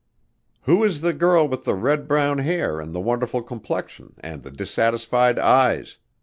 [0.63, 4.49] "Who is the girl with the red brown hair and the wonderful complexion and the
[4.49, 5.97] dissatisfied eyes?"